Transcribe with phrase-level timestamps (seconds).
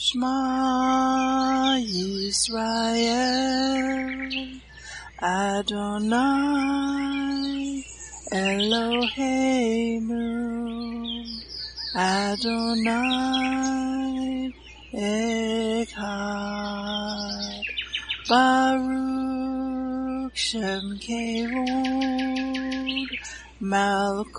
[0.00, 3.10] Shema Yisrael
[5.20, 6.22] Adonai
[8.30, 10.22] Eloheinu
[11.96, 12.94] Adonai
[14.94, 16.06] Echad
[18.28, 19.26] Baruch
[20.36, 22.38] Shem Kevod
[23.60, 24.38] Malkuto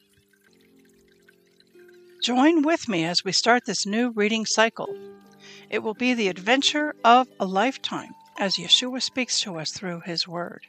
[2.21, 4.95] Join with me as we start this new reading cycle.
[5.71, 10.27] It will be the adventure of a lifetime as Yeshua speaks to us through his
[10.27, 10.67] word.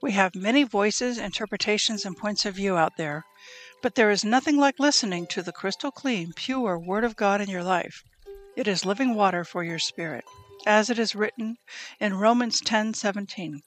[0.00, 3.26] We have many voices, interpretations, and points of view out there,
[3.82, 7.50] but there is nothing like listening to the crystal clean, pure Word of God in
[7.50, 8.02] your life.
[8.56, 10.24] It is living water for your spirit,
[10.64, 11.58] as it is written
[12.00, 13.60] in Romans 10:17.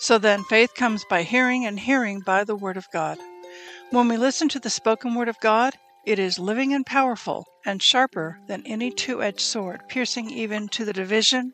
[0.00, 3.18] So then faith comes by hearing and hearing by the word of God.
[3.90, 5.74] When we listen to the spoken word of God,
[6.04, 10.92] it is living and powerful and sharper than any two-edged sword, piercing even to the
[10.92, 11.52] division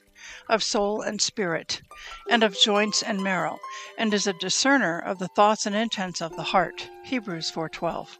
[0.48, 1.82] of soul and spirit,
[2.30, 3.58] and of joints and marrow,
[3.98, 6.88] and is a discerner of the thoughts and intents of the heart.
[7.04, 8.18] Hebrews 4:12.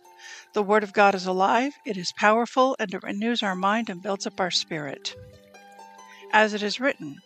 [0.52, 4.02] The word of God is alive, it is powerful, and it renews our mind and
[4.02, 5.14] builds up our spirit.
[6.32, 7.16] As it is written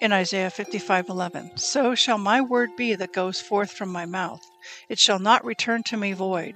[0.00, 4.42] in Isaiah 55:11, "So shall my word be that goes forth from my mouth;
[4.88, 6.54] it shall not return to me void,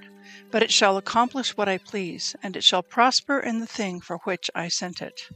[0.49, 4.17] but it shall accomplish what I please, and it shall prosper in the thing for
[4.19, 5.27] which I sent it."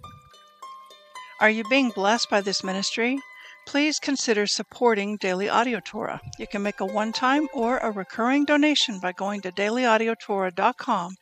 [1.39, 3.19] Are you being blessed by this ministry?
[3.65, 6.21] Please consider supporting Daily Audio Torah.
[6.37, 11.15] You can make a one time or a recurring donation by going to dailyaudiotorah.com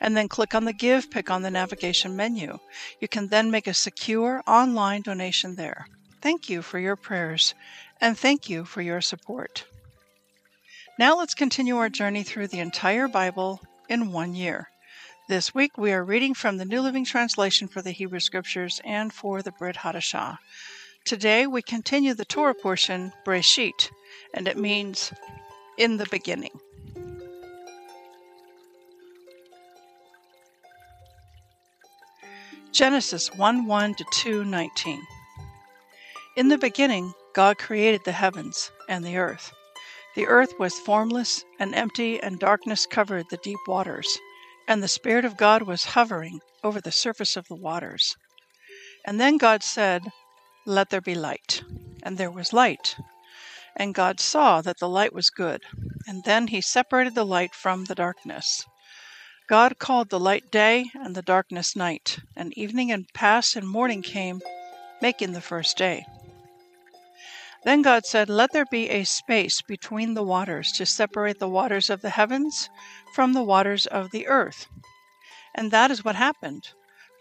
[0.00, 2.58] and then click on the Give pick on the navigation menu.
[3.00, 5.86] You can then make a secure online donation there.
[6.22, 7.54] Thank you for your prayers
[8.00, 9.66] and thank you for your support.
[11.00, 14.68] Now let's continue our journey through the entire Bible in one year.
[15.30, 19.10] This week we are reading from the New Living Translation for the Hebrew Scriptures and
[19.10, 20.36] for the Brit Hadashah.
[21.06, 23.88] Today we continue the Torah portion, Breisheet,
[24.34, 25.10] and it means
[25.78, 26.60] in the beginning.
[32.72, 35.02] Genesis 1 1 to 2 19.
[36.36, 39.54] In the beginning, God created the heavens and the earth.
[40.16, 44.18] The earth was formless and empty, and darkness covered the deep waters,
[44.66, 48.16] and the Spirit of God was hovering over the surface of the waters.
[49.06, 50.02] And then God said,
[50.66, 51.62] Let there be light.
[52.02, 52.96] And there was light.
[53.76, 55.62] And God saw that the light was good.
[56.08, 58.66] And then he separated the light from the darkness.
[59.48, 62.18] God called the light day, and the darkness night.
[62.36, 64.40] And evening and passed, and morning came,
[65.00, 66.04] making the first day.
[67.64, 71.90] Then God said, Let there be a space between the waters to separate the waters
[71.90, 72.70] of the heavens
[73.14, 74.66] from the waters of the earth.
[75.54, 76.70] And that is what happened.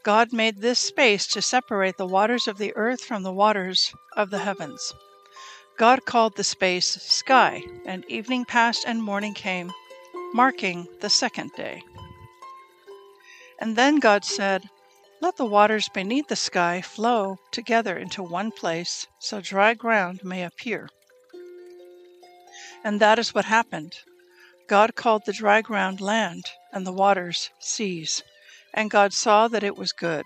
[0.03, 4.29] God made this space to separate the waters of the earth from the waters of
[4.29, 4.93] the heavens.
[5.77, 9.71] God called the space sky, and evening passed and morning came,
[10.33, 11.81] marking the second day.
[13.59, 14.69] And then God said,
[15.21, 20.43] Let the waters beneath the sky flow together into one place, so dry ground may
[20.43, 20.89] appear.
[22.85, 23.97] And that is what happened.
[24.67, 28.23] God called the dry ground land, and the waters seas.
[28.73, 30.23] And God saw that it was good.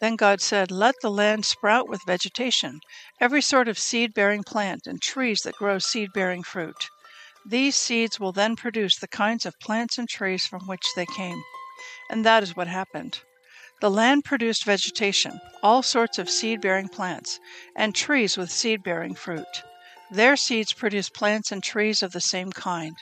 [0.00, 2.80] Then God said, Let the land sprout with vegetation,
[3.18, 6.88] every sort of seed bearing plant, and trees that grow seed bearing fruit.
[7.46, 11.42] These seeds will then produce the kinds of plants and trees from which they came.
[12.10, 13.20] And that is what happened.
[13.80, 17.40] The land produced vegetation, all sorts of seed bearing plants,
[17.74, 19.62] and trees with seed bearing fruit.
[20.10, 22.96] Their seeds produced plants and trees of the same kind.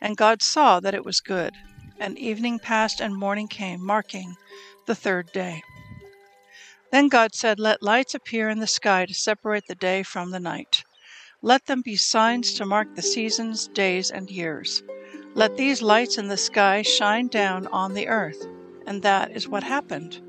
[0.00, 1.54] And God saw that it was good.
[2.00, 4.36] And evening passed and morning came, marking
[4.86, 5.62] the third day.
[6.90, 10.40] Then God said, Let lights appear in the sky to separate the day from the
[10.40, 10.82] night.
[11.42, 14.82] Let them be signs to mark the seasons, days, and years.
[15.34, 18.46] Let these lights in the sky shine down on the earth.
[18.86, 20.20] And that is what happened.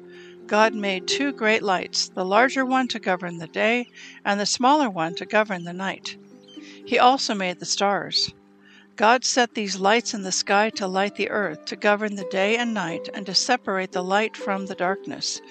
[0.48, 3.88] God made two great lights, the larger one to govern the day,
[4.26, 6.18] and the smaller one to govern the night.
[6.86, 8.34] He also made the stars.
[8.96, 12.58] God set these lights in the sky to light the earth, to govern the day
[12.58, 15.42] and night, and to separate the light from the darkness.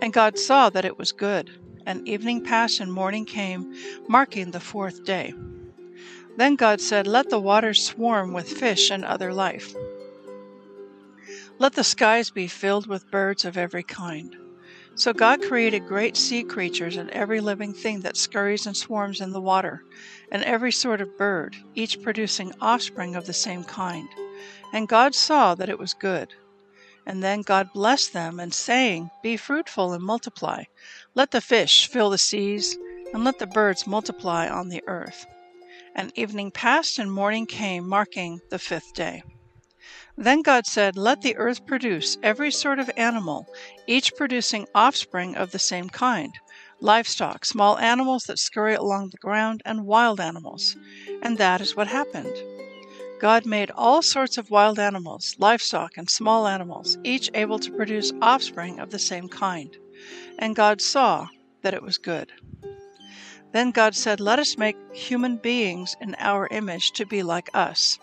[0.00, 1.50] And God saw that it was good.
[1.86, 3.74] And evening passed and morning came,
[4.08, 5.32] marking the fourth day.
[6.36, 9.74] Then God said, Let the waters swarm with fish and other life.
[11.62, 14.34] Let the skies be filled with birds of every kind.
[14.96, 19.30] So God created great sea creatures and every living thing that scurries and swarms in
[19.30, 19.84] the water,
[20.32, 24.08] and every sort of bird, each producing offspring of the same kind.
[24.72, 26.34] And God saw that it was good.
[27.06, 30.64] And then God blessed them, and saying, Be fruitful and multiply.
[31.14, 32.76] Let the fish fill the seas,
[33.14, 35.26] and let the birds multiply on the earth.
[35.94, 39.22] And evening passed, and morning came, marking the fifth day.
[40.16, 41.38] Then God said, Let the mm.
[41.38, 43.46] earth produce every sort of animal,
[43.86, 46.38] each producing offspring of the same kind
[46.82, 50.76] livestock, small animals that scurry along the ground, and wild animals.
[51.22, 52.34] And that is what happened.
[53.20, 58.12] God made all sorts of wild animals, livestock, and small animals, each able to produce
[58.20, 59.76] offspring of the same kind.
[60.38, 61.28] And God saw
[61.62, 62.32] that it was good.
[63.52, 67.98] Then God said, Let us make human beings in our image to be like us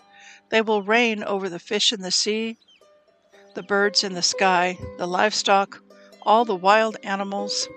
[0.50, 2.58] they will reign over the fish in the sea,
[3.54, 5.82] the birds in the sky, the livestock,
[6.22, 7.68] all the wild animals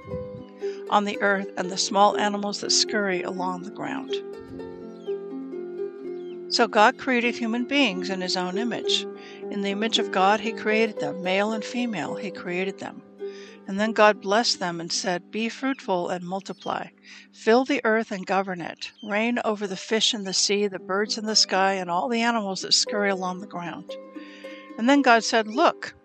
[0.90, 4.14] on the earth, and the small animals that scurry along the ground.
[6.54, 9.08] So God created human beings in his own image.
[9.50, 13.02] In the image of God, he created them, male and female, he created them.
[13.65, 16.88] And then God blessed them and said, Be fruitful and multiply.
[17.31, 18.92] Fill the earth and govern it.
[19.01, 22.21] Reign over the fish in the sea, the birds in the sky, and all the
[22.21, 23.95] animals that scurry along the ground.
[24.77, 25.95] And then God said, Look,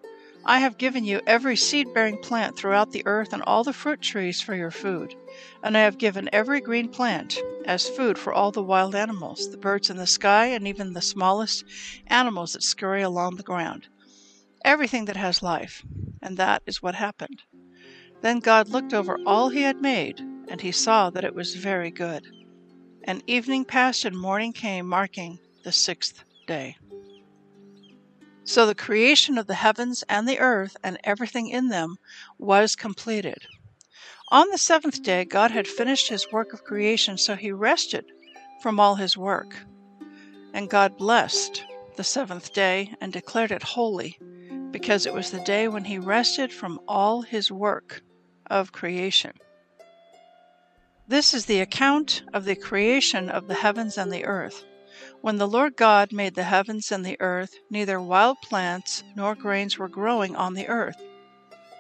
[0.45, 4.01] I have given you every seed bearing plant throughout the earth and all the fruit
[4.01, 5.15] trees for your food.
[5.63, 9.59] And I have given every green plant as food for all the wild animals, the
[9.59, 11.65] birds in the sky, and even the smallest
[12.07, 13.89] animals that scurry along the ground.
[14.65, 15.85] Everything that has life.
[16.21, 17.43] And that is what happened.
[18.21, 21.91] Then God looked over all he had made, and he saw that it was very
[21.91, 22.27] good.
[23.05, 26.77] And evening passed and morning came, marking the sixth day.
[28.45, 31.97] So the creation of the heavens and the earth and everything in them
[32.39, 33.47] was completed.
[34.31, 38.05] On the seventh day, God had finished his work of creation, so he rested
[38.63, 39.55] from all his work.
[40.53, 41.65] And God blessed
[41.97, 44.19] the seventh day and declared it holy,
[44.71, 48.03] because it was the day when he rested from all his work
[48.47, 49.33] of creation.
[51.07, 54.65] This is the account of the creation of the heavens and the earth.
[55.21, 59.79] When the Lord God made the heavens and the earth, neither wild plants nor grains
[59.79, 61.01] were growing on the earth.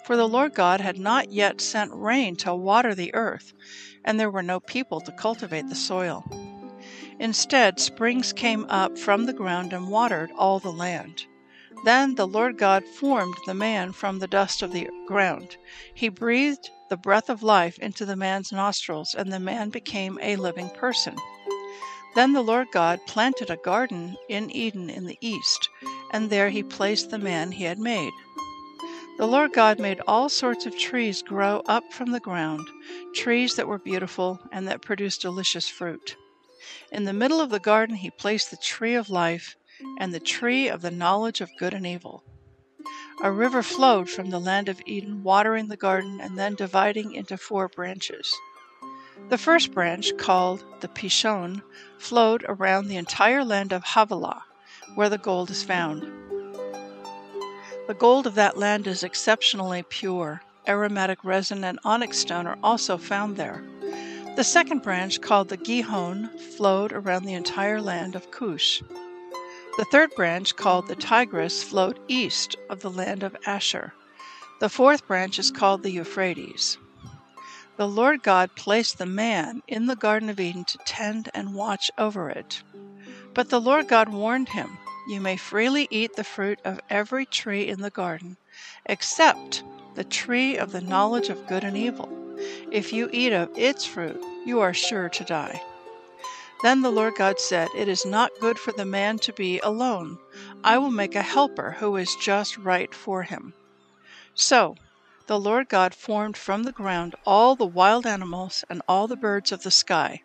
[0.05, 3.53] For the Lord God had not yet sent rain to water the earth,
[4.05, 6.25] and there were no people to cultivate the soil.
[7.21, 11.27] Instead, springs came up from the ground and watered all the land.
[11.85, 15.57] Then the Lord God formed the man from the dust of the ground.
[15.95, 20.37] He breathed the breath of life into the man's nostrils, and the man became a
[20.37, 21.17] living person.
[22.15, 25.69] Then the Lord God planted a garden in Eden in the east,
[26.13, 28.13] and there he placed the man he had made.
[29.19, 32.67] The Lord God made all sorts of trees grow up from the ground,
[33.15, 36.17] trees that were beautiful and that produced delicious fruit.
[36.91, 39.55] In the middle of the garden he placed the tree of life
[39.99, 42.25] and the tree of the knowledge of good and evil.
[43.23, 47.37] A river flowed from the land of Eden, watering the garden and then dividing into
[47.37, 48.33] four branches.
[49.29, 51.63] The first branch, called the Pishon,
[51.99, 54.45] flowed around the entire land of Havilah,
[54.95, 56.05] where the gold is found.
[57.89, 60.43] The gold of that land is exceptionally pure.
[60.67, 63.65] Aromatic resin and onyx stone are also found there.
[64.37, 68.83] The second branch, called the Gihon, flowed around the entire land of Cush.
[69.79, 73.93] The third branch, called the Tigris, flowed east of the land of Asshur.
[74.59, 76.79] The fourth branch is called the Euphrates.
[77.77, 81.93] The Lord God placed the man in the Garden of Eden to tend and watch
[81.97, 82.61] over it.
[83.35, 87.69] But the Lord God warned him, You may freely eat the fruit of every tree
[87.69, 88.37] in the garden,
[88.87, 89.63] except
[89.95, 92.09] the tree of the knowledge of good and evil.
[92.73, 95.63] If you eat of its fruit, you are sure to die.
[96.63, 100.19] Then the Lord God said, It is not good for the man to be alone.
[100.65, 103.55] I will make a helper who is just right for him.
[104.35, 104.75] So
[105.29, 109.53] the Lord God formed from the ground all the wild animals and all the birds
[109.53, 110.21] of the sky.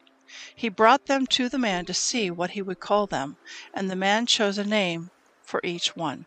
[0.56, 3.38] He brought them to the man to see what he would call them,
[3.74, 5.12] and the man chose a name
[5.44, 6.26] for each one.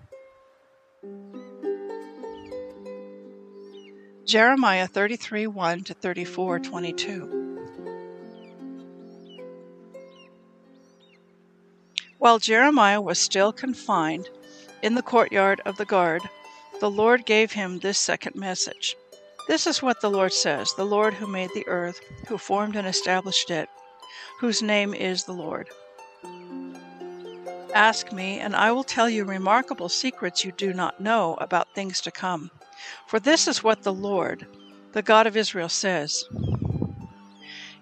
[4.25, 7.36] Jeremiah 33 1 to 34 22.
[12.18, 14.28] While Jeremiah was still confined
[14.82, 16.23] in the courtyard of the guard,
[16.80, 18.96] the Lord gave him this second message.
[19.49, 22.87] This is what the Lord says the Lord who made the earth, who formed and
[22.87, 23.68] established it,
[24.40, 25.68] whose name is the Lord.
[27.75, 32.00] Ask me, and I will tell you remarkable secrets you do not know about things
[32.00, 32.50] to come.
[33.06, 34.46] For this is what the Lord,
[34.92, 36.25] the God of Israel, says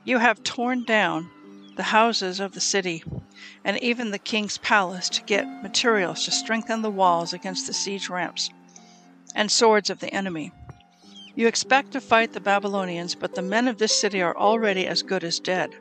[0.03, 1.31] You have torn down
[1.77, 3.05] the houses of the city
[3.65, 8.09] and even the king's palace to get materials to strengthen the walls against the siege
[8.09, 8.51] ramps
[9.35, 10.53] and swords of the enemy.
[11.35, 15.03] You expect to fight the Babylonians, but the men of this city are already as
[15.03, 15.75] good as dead.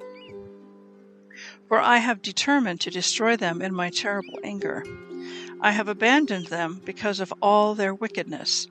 [1.67, 4.83] For I have determined to destroy them in my terrible anger.
[5.61, 8.67] I have abandoned them because of all their wickedness.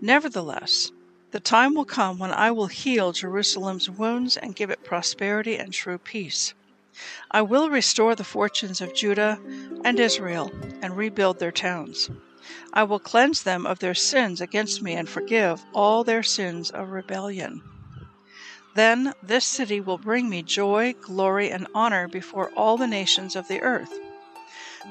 [0.00, 0.90] Nevertheless,
[1.30, 5.72] the time will come when I will heal Jerusalem's wounds and give it prosperity and
[5.72, 6.54] true peace.
[7.30, 9.40] I will restore the fortunes of Judah
[9.84, 10.50] and Israel
[10.82, 12.10] and rebuild their towns.
[12.72, 16.90] I will cleanse them of their sins against me and forgive all their sins of
[16.90, 17.62] rebellion.
[18.74, 23.46] Then this city will bring me joy, glory, and honor before all the nations of
[23.48, 23.92] the earth.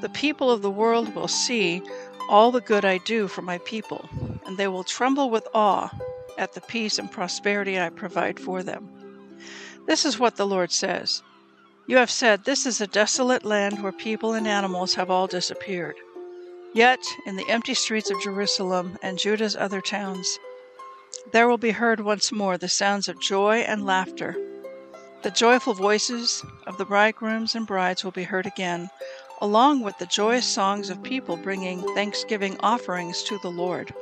[0.02, 1.84] The people of the world will see
[2.30, 4.10] all the good I do for my people,
[4.46, 5.92] and they will tremble with awe
[6.38, 8.90] at the peace and prosperity I provide for them.
[9.86, 11.22] This is what the Lord says
[11.86, 15.96] you have said, This is a desolate land where people and animals have all disappeared.
[16.74, 20.40] Yet, in the empty streets of Jerusalem and Judah's other towns,
[21.32, 24.36] there will be heard once more the sounds of joy and laughter.
[25.22, 28.90] The joyful voices of the bridegrooms and brides will be heard again,
[29.40, 33.94] along with the joyous songs of people bringing thanksgiving offerings to the Lord.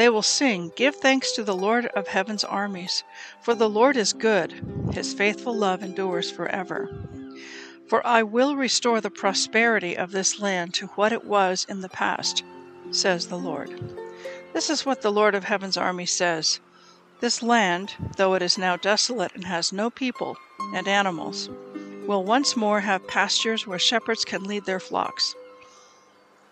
[0.00, 3.04] They will sing, Give thanks to the Lord of heaven's armies,
[3.42, 6.88] for the Lord is good, his faithful love endures forever.
[7.86, 11.90] For I will restore the prosperity of this land to what it was in the
[11.90, 12.42] past,
[12.90, 13.78] says the Lord.
[14.54, 16.60] This is what the Lord of heaven's army says
[17.20, 20.34] This land, though it is now desolate and has no people
[20.74, 21.50] and animals,
[22.06, 25.34] will once more have pastures where shepherds can lead their flocks.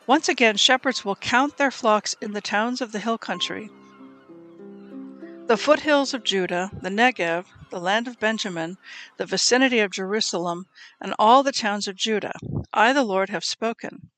[0.09, 3.69] Once again, shepherds will count their flocks in the towns of the hill country.
[5.49, 8.79] The foothills of Judah, the Negev, the land of Benjamin,
[9.19, 10.65] the vicinity of Jerusalem,
[10.99, 12.33] and all the towns of Judah.
[12.73, 14.09] I, the Lord, have spoken.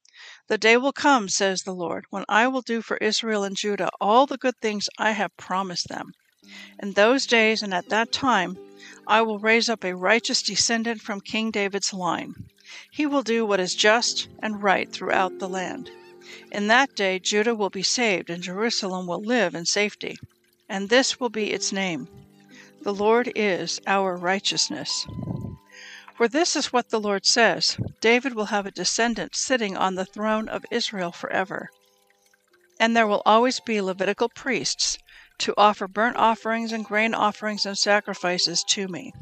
[0.47, 3.91] The day will come, says the Lord, when I will do for Israel and Judah
[4.01, 6.13] all the good things I have promised them.
[6.81, 8.59] In those days and at that time,
[9.09, 12.35] I will raise up a righteous descendant from King David's line.
[12.91, 15.91] He will do what is just and right throughout the land.
[16.53, 20.17] In that day Judah will be saved, and Jerusalem will live in safety.
[20.69, 22.07] And this will be its name
[22.83, 25.07] The Lord is our righteousness.
[26.17, 30.05] For this is what the Lord says David will have a descendant sitting on the
[30.05, 31.71] throne of Israel forever.
[32.79, 34.97] And there will always be Levitical priests
[35.39, 39.13] to offer burnt offerings and grain offerings and sacrifices to me.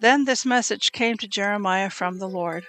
[0.00, 2.64] Then this message came to Jeremiah from the Lord.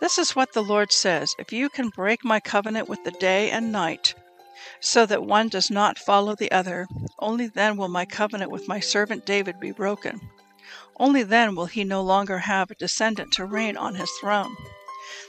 [0.00, 3.50] This is what the Lord says If you can break my covenant with the day
[3.50, 4.14] and night,
[4.80, 6.88] so that one does not follow the other,
[7.20, 10.20] only then will my covenant with my servant David be broken.
[10.96, 14.56] Only then will he no longer have a descendant to reign on his throne.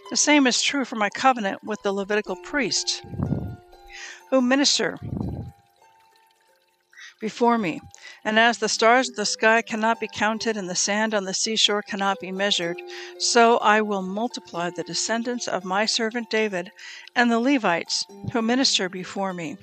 [0.10, 3.04] The same is true for my covenant with the Levitical priests,
[4.32, 4.98] who minister
[7.20, 7.82] before me.
[8.24, 11.34] And as the stars of the sky cannot be counted and the sand on the
[11.34, 12.82] seashore cannot be measured,
[13.18, 16.72] so I will multiply the descendants of my servant David
[17.16, 19.58] and the Levites who minister before me.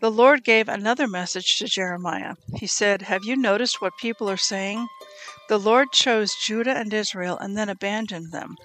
[0.00, 2.34] The Lord gave another message to Jeremiah.
[2.56, 4.88] He said, Have you noticed what people are saying?
[5.48, 8.56] The Lord chose Judah and Israel and then abandoned them.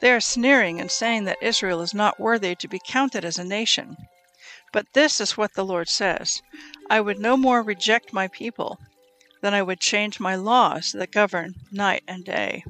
[0.00, 3.44] They are sneering and saying that Israel is not worthy to be counted as a
[3.44, 3.94] nation.
[4.72, 6.42] But this is what the Lord says
[6.88, 8.78] I would no more reject my people
[9.40, 12.64] than I would change my laws that govern night and day.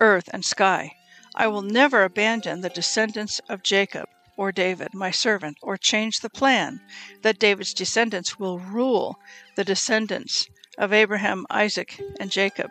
[0.00, 0.92] Earth and sky.
[1.34, 6.30] I will never abandon the descendants of Jacob or David, my servant, or change the
[6.30, 6.80] plan
[7.22, 9.18] that David's descendants will rule
[9.56, 12.70] the descendants of Abraham, Isaac, and Jacob.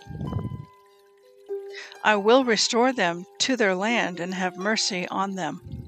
[2.04, 5.79] I will restore them to their land and have mercy on them.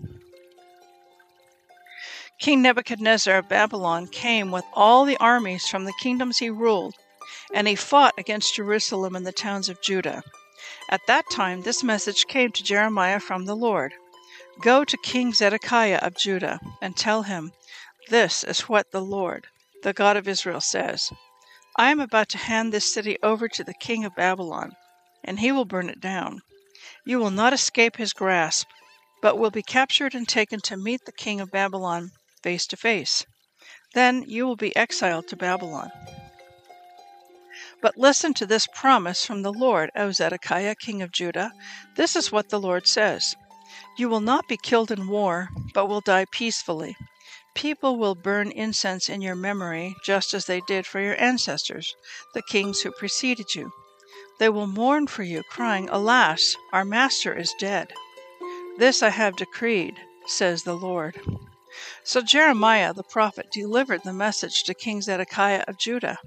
[2.41, 6.95] King Nebuchadnezzar of Babylon came with all the armies from the kingdoms he ruled,
[7.53, 10.24] and he fought against Jerusalem and the towns of Judah.
[10.89, 13.93] At that time, this message came to Jeremiah from the Lord
[14.60, 17.51] Go to King Zedekiah of Judah and tell him,
[18.10, 19.45] This is what the Lord,
[19.83, 21.12] the God of Israel, says
[21.77, 24.71] I am about to hand this city over to the king of Babylon.
[25.24, 26.41] and he will burn it down.
[27.05, 28.67] You will not escape his grasp,
[29.21, 32.10] but will be captured and taken to meet the king of Babylon
[32.41, 33.25] face to face.
[33.93, 35.91] Then you will be exiled to Babylon.
[37.81, 41.51] But listen to this promise from the Lord, O Zedekiah, king of Judah.
[41.95, 43.36] This is what the Lord says
[43.98, 46.95] You will not be killed in war, but will die peacefully.
[47.53, 51.93] People will burn incense in your memory, just as they did for your ancestors,
[52.33, 53.71] the kings who preceded you.
[54.39, 57.91] They will mourn for you, crying, Alas, our master is dead.
[58.77, 61.19] This I have decreed, says the Lord.
[62.03, 66.17] So Jeremiah the prophet delivered the message to King Zedekiah of Judah.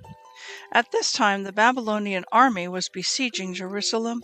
[0.72, 4.22] At this time, the Babylonian army was besieging Jerusalem,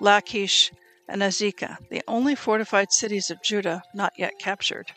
[0.00, 0.70] Lachish,
[1.08, 4.92] and Azekah, the only fortified cities of Judah not yet captured.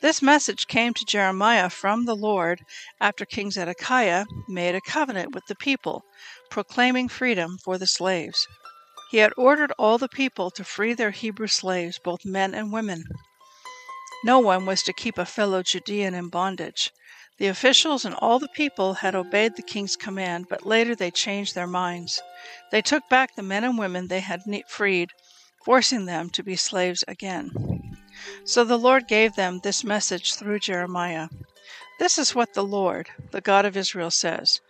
[0.00, 2.60] This message came to Jeremiah from the Lord
[3.00, 6.04] after King Zedekiah made a covenant with the people,
[6.50, 8.46] proclaiming freedom for the slaves.
[9.10, 13.04] He had ordered all the people to free their Hebrew slaves, both men and women.
[14.24, 16.90] No one was to keep a fellow Judean in bondage.
[17.38, 21.54] The officials and all the people had obeyed the king's command, but later they changed
[21.54, 22.22] their minds.
[22.72, 25.10] They took back the men and women they had freed,
[25.64, 27.98] forcing them to be slaves again.
[28.44, 31.28] So the Lord gave them this message through Jeremiah
[31.98, 34.60] This is what the Lord, the God of Israel, says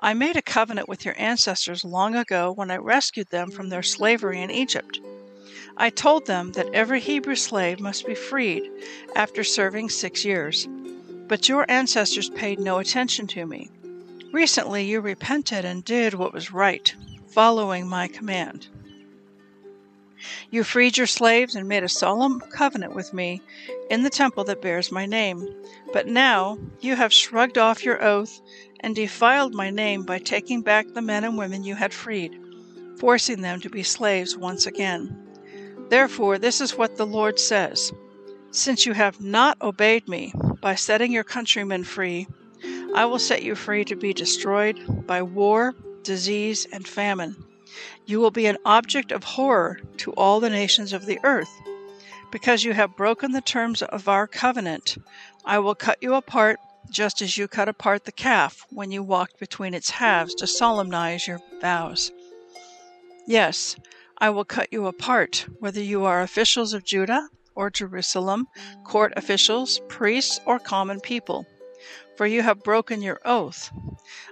[0.00, 3.84] I made a covenant with your ancestors long ago when I rescued them from their
[3.84, 4.98] slavery in Egypt.
[5.78, 8.70] I told them that every Hebrew slave must be freed
[9.14, 10.66] after serving six years.
[11.28, 13.70] But your ancestors paid no attention to me.
[14.32, 16.94] Recently you repented and did what was right,
[17.28, 18.68] following my command.
[20.50, 23.42] You freed your slaves and made a solemn covenant with me
[23.90, 25.46] in the temple that bears my name.
[25.92, 28.40] But now you have shrugged off your oath
[28.80, 32.40] and defiled my name by taking back the men and women you had freed,
[32.98, 35.25] forcing them to be slaves once again.
[35.88, 37.92] Therefore, this is what the Lord says
[38.50, 42.26] Since you have not obeyed me, by setting your countrymen free,
[42.94, 47.36] I will set you free to be destroyed by war, disease, and famine.
[48.06, 51.50] You will be an object of horror to all the nations of the earth.
[52.32, 54.96] Because you have broken the terms of our covenant,
[55.44, 56.58] I will cut you apart
[56.90, 61.26] just as you cut apart the calf when you walked between its halves to solemnize
[61.26, 62.12] your vows.
[63.26, 63.76] Yes,
[64.18, 68.48] I will cut you apart, whether you are officials of Judah or Jerusalem,
[68.84, 71.46] court officials, priests, or common people.
[72.16, 73.70] For you have broken your oath.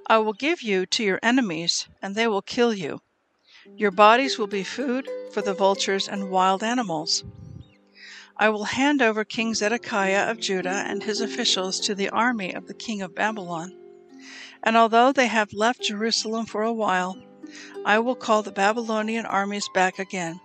[0.06, 3.00] I will give you to your enemies, and they will kill you.
[3.76, 7.24] Your bodies will be food for the vultures and wild animals.
[8.36, 12.66] I will hand over King Zedekiah of Judah and his officials to the army of
[12.66, 13.76] the king of Babylon.
[14.62, 17.16] And although they have left Jerusalem for a while,
[17.84, 20.40] I will call the Babylonian armies back again.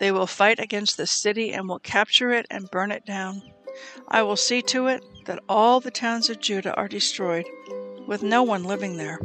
[0.00, 3.42] They will fight against the city and will capture it and burn it down.
[4.08, 7.46] I will see to it that all the towns of Judah are destroyed,
[8.06, 9.18] with no one living there.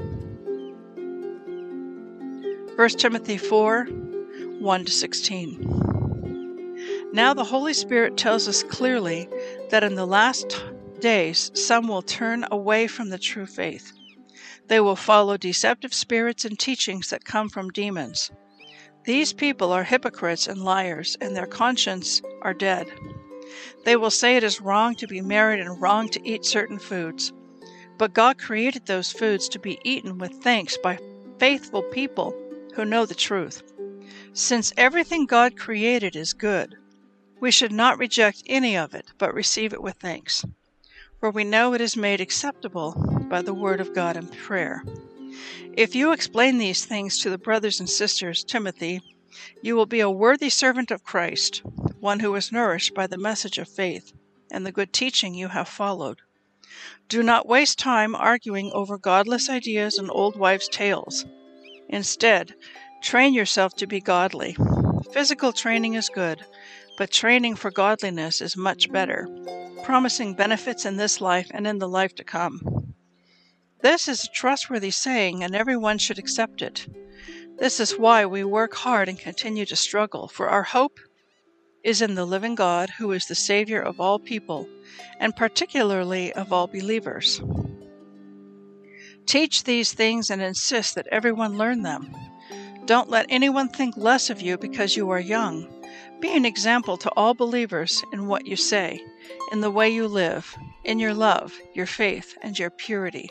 [2.75, 7.09] 1 Timothy 4 1 16.
[7.13, 9.29] Now the Holy Spirit tells us clearly
[9.69, 10.63] that in the last
[10.99, 13.93] days some will turn away from the true faith.
[14.73, 18.31] They will follow deceptive spirits and teachings that come from demons.
[19.05, 22.91] These people are hypocrites and liars, and their conscience are dead.
[23.85, 27.31] They will say it is wrong to be married and wrong to eat certain foods.
[27.99, 30.97] But God created those foods to be eaten with thanks by
[31.37, 32.33] faithful people
[32.73, 33.61] who know the truth.
[34.33, 36.77] Since everything God created is good,
[37.39, 40.43] we should not reject any of it, but receive it with thanks.
[41.19, 44.83] For we know it is made acceptable by the word of God and prayer.
[45.75, 49.01] If you explain these things to the brothers and sisters, Timothy,
[49.63, 51.63] you will be a worthy servant of Christ,
[51.99, 54.13] one who is nourished by the message of faith
[54.51, 56.19] and the good teaching you have followed.
[57.09, 61.25] Do not waste time arguing over godless ideas and old wives' tales.
[61.89, 62.53] Instead,
[63.01, 64.55] train yourself to be godly.
[65.11, 66.45] Physical training is good,
[66.99, 69.27] but training for godliness is much better,
[69.81, 72.92] promising benefits in this life and in the life to come.
[73.83, 76.87] This is a trustworthy saying, and everyone should accept it.
[77.57, 81.01] This is why we work hard and continue to struggle, for our hope
[81.83, 84.69] is in the living God, who is the Savior of all people,
[85.19, 87.41] and particularly of all believers.
[89.25, 92.09] Teach these things and insist that everyone learn them.
[92.85, 95.67] Don't let anyone think less of you because you are young.
[96.21, 99.03] Be an example to all believers in what you say,
[99.51, 103.29] in the way you live, in your love, your faith, and your purity.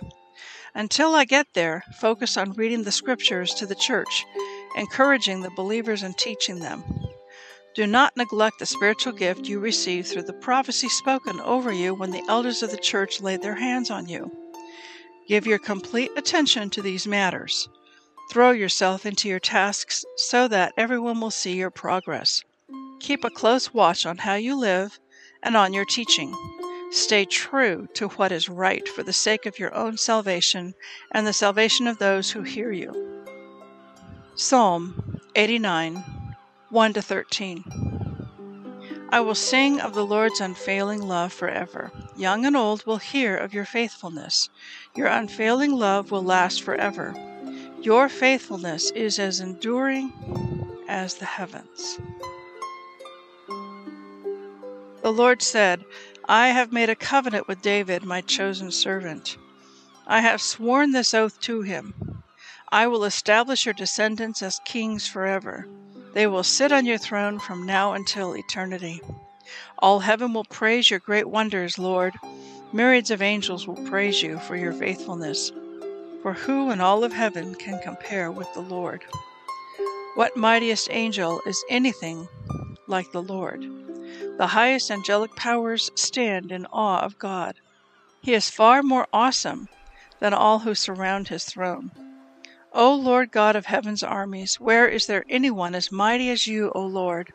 [0.74, 4.24] Until I get there, focus on reading the scriptures to the church
[4.76, 6.82] encouraging the believers and teaching them.
[7.74, 12.10] Do not neglect the spiritual gift you received through the prophecy spoken over you when
[12.10, 14.30] the elders of the church laid their hands on you.
[15.26, 17.68] Give your complete attention to these matters.
[18.30, 22.42] Throw yourself into your tasks so that everyone will see your progress.
[23.00, 24.98] Keep a close watch on how you live
[25.42, 26.34] and on your teaching.
[26.92, 30.74] Stay true to what is right for the sake of your own salvation
[31.10, 33.24] and the salvation of those who hear you.
[34.34, 36.04] Psalm 89
[36.68, 38.28] 1 13.
[39.08, 41.90] I will sing of the Lord's unfailing love forever.
[42.14, 44.50] Young and old will hear of your faithfulness.
[44.94, 47.14] Your unfailing love will last forever.
[47.80, 50.12] Your faithfulness is as enduring
[50.88, 51.98] as the heavens.
[55.02, 55.84] The Lord said,
[56.28, 59.36] I have made a covenant with David, my chosen servant.
[60.06, 62.22] I have sworn this oath to him.
[62.70, 65.66] I will establish your descendants as kings forever.
[66.14, 69.00] They will sit on your throne from now until eternity.
[69.78, 72.14] All heaven will praise your great wonders, Lord.
[72.72, 75.50] Myriads of angels will praise you for your faithfulness.
[76.22, 79.04] For who in all of heaven can compare with the Lord?
[80.14, 82.28] What mightiest angel is anything
[82.86, 83.64] like the Lord?
[84.38, 87.56] The highest angelic powers stand in awe of God.
[88.20, 89.68] He is far more awesome
[90.20, 91.90] than all who surround his throne.
[92.72, 96.86] O Lord God of heaven's armies, where is there anyone as mighty as you, O
[96.86, 97.32] Lord?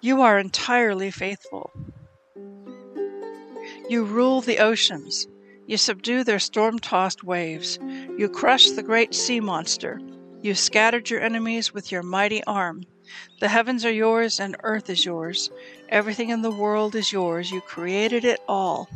[0.00, 1.70] You are entirely faithful.
[3.88, 5.26] You rule the oceans.
[5.66, 7.78] You subdue their storm tossed waves.
[8.16, 10.00] You crush the great sea monster.
[10.42, 12.84] You scattered your enemies with your mighty arm.
[13.40, 15.50] The heavens are yours and earth is yours.
[15.88, 17.50] Everything in the world is yours.
[17.50, 18.88] You created it all.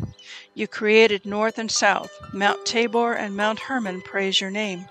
[0.54, 2.10] You created north and south.
[2.32, 4.86] Mount Tabor and Mount Hermon praise your name.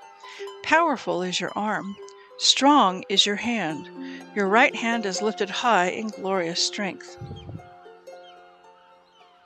[0.63, 1.95] Powerful is your arm,
[2.37, 3.89] strong is your hand.
[4.35, 7.17] Your right hand is lifted high in glorious strength.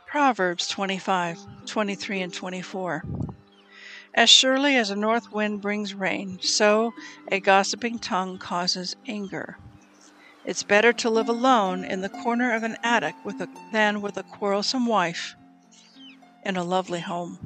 [0.08, 3.04] Proverbs 25, 23 and 24.
[4.14, 6.94] As surely as a north wind brings rain, so
[7.32, 9.58] a gossiping tongue causes anger.
[10.44, 14.18] It's better to live alone in the corner of an attic with a, than with
[14.18, 15.36] a quarrelsome wife
[16.44, 17.40] in a lovely home.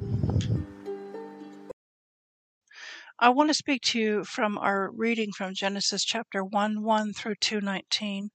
[3.18, 7.36] I want to speak to you from our reading from Genesis chapter 1 1 through
[7.36, 8.30] 219.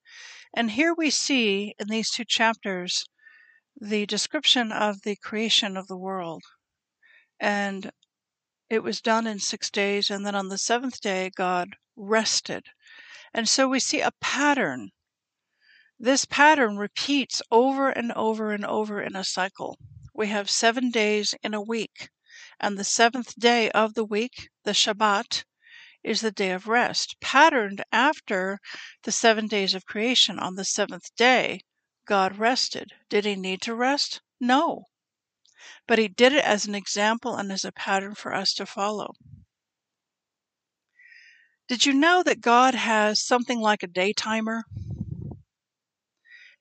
[0.56, 3.06] And here we see in these two chapters
[3.80, 6.44] the description of the creation of the world.
[7.40, 7.92] And
[8.72, 12.68] it was done in six days, and then on the seventh day, God rested.
[13.34, 14.92] And so we see a pattern.
[16.00, 19.78] This pattern repeats over and over and over in a cycle.
[20.16, 22.12] We have seven days in a week.
[22.62, 25.44] And the seventh day of the week, the Shabbat,
[26.02, 28.58] is the day of rest, patterned after
[29.04, 30.40] the seven days of creation.
[30.40, 31.60] On the seventh day,
[32.06, 32.94] God rested.
[33.10, 34.22] Did he need to rest?
[34.40, 34.86] No.
[35.88, 39.14] But he did it as an example and as a pattern for us to follow.
[41.68, 44.64] Did you know that God has something like a day timer?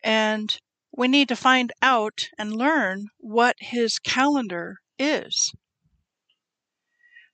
[0.04, 0.56] And
[0.92, 5.52] we need to find out and learn what his calendar is.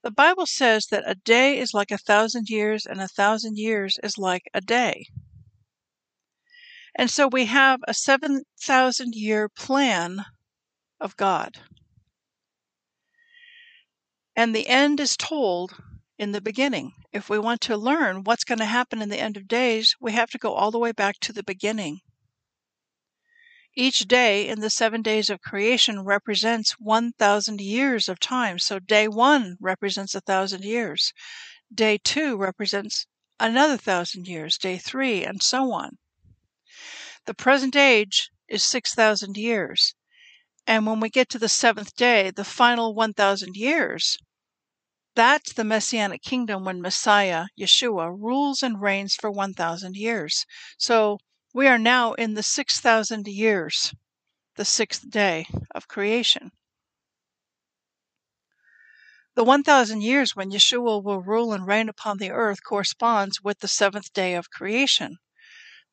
[0.02, 3.98] The Bible says that a day is like a thousand years, and a thousand years
[4.04, 5.06] is like a day.
[6.94, 10.24] And so we have a 7,000 year plan
[11.00, 11.58] of God.
[14.34, 15.76] And the end is told
[16.18, 16.92] in the beginning.
[17.12, 20.12] If we want to learn what's going to happen in the end of days, we
[20.12, 22.00] have to go all the way back to the beginning.
[23.74, 28.58] Each day in the seven days of creation represents 1,000 years of time.
[28.58, 31.12] So day one represents a thousand years.
[31.72, 33.06] Day two represents
[33.38, 34.56] another thousand years.
[34.56, 35.98] Day three, and so on.
[37.26, 39.94] The present age is 6,000 years.
[40.66, 44.18] And when we get to the seventh day, the final 1,000 years,
[45.14, 50.44] that's the Messianic kingdom when Messiah, Yeshua, rules and reigns for 1,000 years.
[50.76, 51.18] So
[51.54, 53.94] we are now in the 6,000 years,
[54.56, 56.50] the sixth day of creation.
[59.36, 63.68] The 1,000 years when Yeshua will rule and reign upon the earth corresponds with the
[63.68, 65.16] seventh day of creation.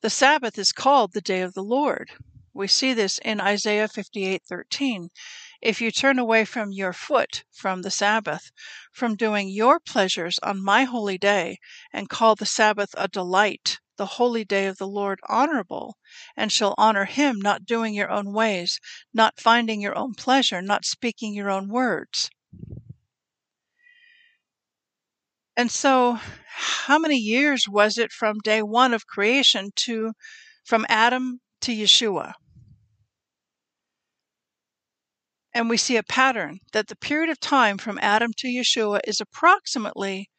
[0.01, 2.11] The Sabbath is called the day of the Lord.
[2.55, 5.09] We see this in Isaiah 58:13.
[5.59, 8.51] If you turn away from your foot from the Sabbath,
[8.91, 11.57] from doing your pleasures on my holy day,
[11.91, 15.97] and call the Sabbath a delight, the holy day of the Lord honorable,
[16.37, 18.79] and shall honor him, not doing your own ways,
[19.15, 22.29] not finding your own pleasure, not speaking your own words.
[25.57, 30.13] And so, how many years was it from day one of creation to
[30.63, 32.33] from Adam to Yeshua?
[35.53, 39.21] And we see a pattern that the period of time from Adam to Yeshua is
[39.21, 40.29] approximately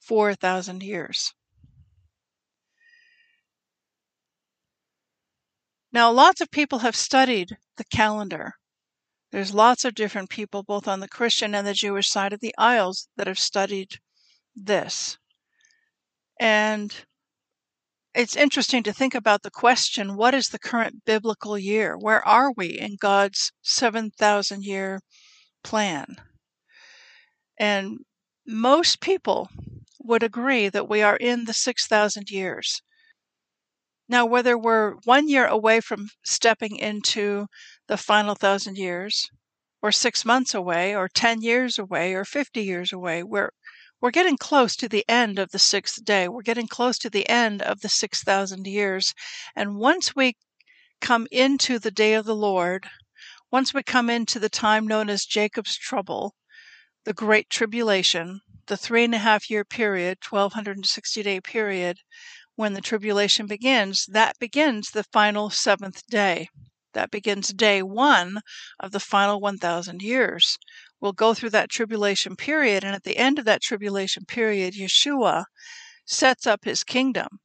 [0.00, 1.34] 4,000 years.
[5.92, 8.54] Now, lots of people have studied the calendar.
[9.30, 12.54] There's lots of different people, both on the Christian and the Jewish side of the
[12.56, 14.00] aisles, that have studied
[14.56, 15.18] this.
[16.40, 16.94] And
[18.14, 21.96] it's interesting to think about the question what is the current biblical year?
[21.96, 25.00] Where are we in God's 7,000 year
[25.64, 26.16] plan?
[27.58, 28.00] And
[28.46, 29.48] most people
[30.00, 32.82] would agree that we are in the 6,000 years.
[34.08, 37.46] Now, whether we're one year away from stepping into
[37.86, 39.30] the final thousand years,
[39.80, 43.50] or six months away, or 10 years away, or 50 years away, we're,
[44.02, 46.26] we're getting close to the end of the sixth day.
[46.26, 49.14] We're getting close to the end of the 6,000 years.
[49.54, 50.34] And once we
[51.00, 52.88] come into the day of the Lord,
[53.52, 56.34] once we come into the time known as Jacob's trouble,
[57.04, 61.98] the Great Tribulation, the three and a half year period, 1260 day period,
[62.56, 66.48] when the tribulation begins, that begins the final seventh day.
[66.94, 68.40] That begins day one
[68.80, 70.58] of the final 1,000 years.
[71.02, 75.46] We'll go through that tribulation period, and at the end of that tribulation period, Yeshua
[76.04, 77.40] sets up his kingdom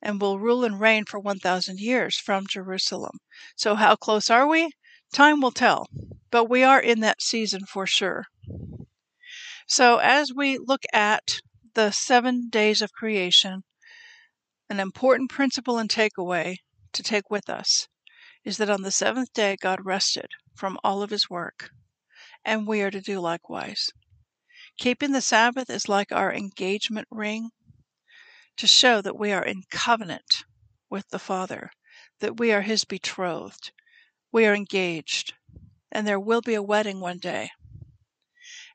[0.00, 3.18] and will rule and reign for 1,000 years from Jerusalem.
[3.54, 4.70] So, how close are we?
[5.12, 5.88] Time will tell,
[6.30, 8.24] but we are in that season for sure.
[9.68, 11.42] So, as we look at
[11.74, 13.64] the seven days of creation,
[14.70, 16.56] an important principle and takeaway
[16.94, 17.88] to take with us
[18.42, 21.68] is that on the seventh day God rested from all of his work,
[22.44, 23.90] and we are to do likewise.
[24.78, 27.50] Keeping the Sabbath is like our engagement ring
[28.56, 30.44] to show that we are in covenant
[30.88, 31.70] with the Father,
[32.20, 33.72] that we are his betrothed,
[34.32, 35.34] we are engaged,
[35.90, 37.50] and there will be a wedding one day.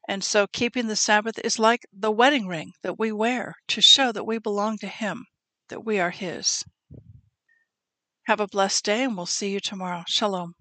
[0.08, 4.12] And so keeping the Sabbath is like the wedding ring that we wear to show
[4.12, 5.26] that we belong to him
[5.70, 6.64] that we are His.
[8.28, 10.04] Have a blessed day, and we'll see you tomorrow.
[10.08, 10.54] Shalom.